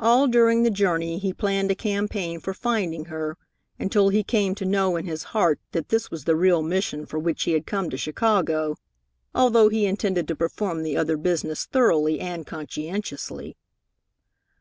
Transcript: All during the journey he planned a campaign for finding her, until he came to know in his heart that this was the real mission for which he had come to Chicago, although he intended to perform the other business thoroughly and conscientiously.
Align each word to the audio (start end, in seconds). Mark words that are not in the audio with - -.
All 0.00 0.26
during 0.26 0.64
the 0.64 0.72
journey 0.72 1.18
he 1.20 1.32
planned 1.32 1.70
a 1.70 1.74
campaign 1.76 2.40
for 2.40 2.52
finding 2.52 3.04
her, 3.04 3.36
until 3.78 4.08
he 4.08 4.24
came 4.24 4.56
to 4.56 4.64
know 4.64 4.96
in 4.96 5.04
his 5.04 5.22
heart 5.22 5.60
that 5.70 5.88
this 5.90 6.10
was 6.10 6.24
the 6.24 6.34
real 6.34 6.62
mission 6.64 7.06
for 7.06 7.20
which 7.20 7.44
he 7.44 7.52
had 7.52 7.64
come 7.64 7.88
to 7.90 7.96
Chicago, 7.96 8.74
although 9.36 9.68
he 9.68 9.86
intended 9.86 10.26
to 10.26 10.34
perform 10.34 10.82
the 10.82 10.96
other 10.96 11.16
business 11.16 11.64
thoroughly 11.64 12.18
and 12.18 12.44
conscientiously. 12.44 13.56